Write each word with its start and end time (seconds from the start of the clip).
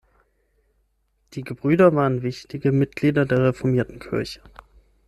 Die 1.33 1.43
Gebrüder 1.43 1.93
waren 1.93 2.23
wichtige 2.23 2.71
Mitglieder 2.71 3.23
der 3.27 3.43
Reformierten 3.43 3.99
Kirche. 3.99 4.41